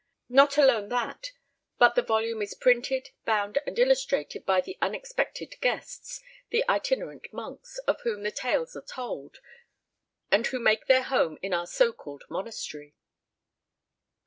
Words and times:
Not 0.29 0.57
alone 0.57 0.89
that, 0.89 1.31
but 1.77 1.93
the 1.93 2.01
volume 2.01 2.41
is 2.41 2.55
printed, 2.55 3.09
bound 3.23 3.59
and 3.67 3.77
illustrated 3.77 4.47
by 4.47 4.59
the 4.59 4.75
unexpected 4.81 5.59
guests 5.61 6.23
the 6.49 6.67
Itinerant 6.67 7.31
Monks 7.31 7.77
of 7.87 8.01
whom 8.01 8.23
the 8.23 8.31
tales 8.31 8.75
are 8.75 8.81
told, 8.81 9.37
and 10.31 10.47
who 10.47 10.57
make 10.59 10.87
their 10.87 11.03
home 11.03 11.37
in 11.43 11.53
our 11.53 11.67
so 11.67 11.93
called 11.93 12.23
Monastery. 12.31 12.95